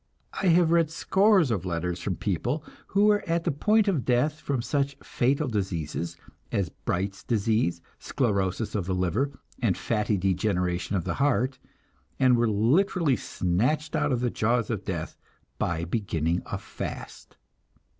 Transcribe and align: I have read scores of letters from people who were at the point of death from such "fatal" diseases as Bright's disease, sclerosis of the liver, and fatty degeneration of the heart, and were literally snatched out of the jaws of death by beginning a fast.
I 0.41 0.47
have 0.47 0.71
read 0.71 0.89
scores 0.89 1.51
of 1.51 1.63
letters 1.63 1.99
from 1.99 2.15
people 2.15 2.63
who 2.87 3.05
were 3.05 3.23
at 3.29 3.43
the 3.43 3.51
point 3.51 3.87
of 3.87 4.03
death 4.03 4.39
from 4.39 4.59
such 4.63 4.97
"fatal" 5.03 5.47
diseases 5.47 6.17
as 6.51 6.69
Bright's 6.69 7.23
disease, 7.23 7.81
sclerosis 7.99 8.73
of 8.73 8.87
the 8.87 8.95
liver, 8.95 9.29
and 9.61 9.77
fatty 9.77 10.17
degeneration 10.17 10.95
of 10.95 11.03
the 11.03 11.13
heart, 11.21 11.59
and 12.17 12.35
were 12.35 12.49
literally 12.49 13.15
snatched 13.15 13.95
out 13.95 14.11
of 14.11 14.21
the 14.21 14.31
jaws 14.31 14.71
of 14.71 14.85
death 14.85 15.15
by 15.59 15.85
beginning 15.85 16.41
a 16.47 16.57
fast. 16.57 17.37